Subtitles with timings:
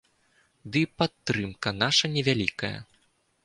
[0.75, 2.77] Ды і падтрымка наша невялікая.